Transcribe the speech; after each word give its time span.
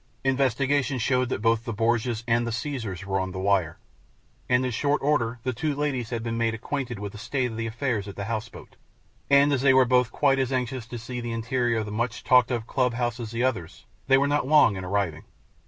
Investigation 0.23 0.97
showed 0.97 1.29
that 1.29 1.43
both 1.43 1.63
the 1.63 1.71
Borgias 1.73 2.23
and 2.27 2.47
the 2.47 2.51
Caesars 2.51 3.05
were 3.05 3.19
on 3.19 3.33
the 3.33 3.37
wire, 3.37 3.77
and 4.49 4.65
in 4.65 4.71
short 4.71 4.99
order 5.03 5.37
the 5.43 5.53
two 5.53 5.75
ladies 5.75 6.09
had 6.09 6.23
been 6.23 6.39
made 6.39 6.55
acquainted 6.55 6.97
with 6.97 7.11
the 7.11 7.19
state 7.19 7.51
of 7.51 7.59
affairs 7.59 8.07
at 8.07 8.15
the 8.15 8.23
house 8.23 8.49
boat; 8.49 8.77
and 9.29 9.53
as 9.53 9.61
they 9.61 9.75
were 9.75 9.85
both 9.85 10.11
quite 10.11 10.39
as 10.39 10.51
anxious 10.51 10.87
to 10.87 10.97
see 10.97 11.21
the 11.21 11.31
interior 11.33 11.77
of 11.77 11.85
the 11.85 11.91
much 11.91 12.23
talked 12.23 12.49
of 12.49 12.65
club 12.65 12.95
house 12.95 13.19
as 13.19 13.29
the 13.29 13.43
others, 13.43 13.85
they 14.07 14.17
were 14.17 14.25
not 14.27 14.47
long 14.47 14.75
in 14.75 14.83
arriving. 14.83 15.21